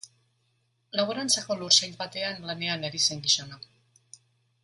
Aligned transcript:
Laborantzako 0.99 1.57
lursail 1.59 1.93
batean 2.01 2.41
lanean 2.51 2.87
ari 2.91 3.03
zen 3.11 3.23
gizona. 3.27 3.63